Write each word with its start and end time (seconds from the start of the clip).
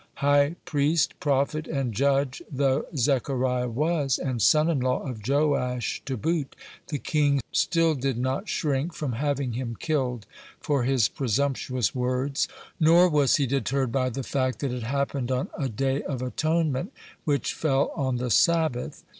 (13) 0.15 0.15
High 0.15 0.55
priest, 0.65 1.19
prophet, 1.19 1.67
and 1.67 1.93
judge 1.93 2.41
though 2.51 2.87
Zechariah 2.95 3.67
was, 3.67 4.17
and 4.17 4.41
son 4.41 4.67
in 4.67 4.79
law 4.79 5.03
of 5.07 5.21
Joash 5.29 6.01
to 6.05 6.17
boot, 6.17 6.55
the 6.87 6.97
king 6.97 7.39
still 7.51 7.93
did 7.93 8.17
not 8.17 8.49
shrink 8.49 8.95
from 8.95 9.11
having 9.11 9.53
him 9.53 9.77
killed 9.79 10.25
for 10.59 10.85
his 10.85 11.07
presumptuous 11.07 11.93
words, 11.93 12.47
not 12.79 13.11
was 13.11 13.35
he 13.35 13.45
deterred 13.45 13.91
by 13.91 14.09
the 14.09 14.23
fact 14.23 14.57
that 14.61 14.71
it 14.71 14.81
happened 14.81 15.29
on 15.31 15.51
a 15.55 15.69
Day 15.69 16.01
of 16.01 16.23
Atonement 16.23 16.91
which 17.23 17.53
fell 17.53 17.91
on 17.95 18.15
the 18.17 18.31
Sabbath. 18.31 19.03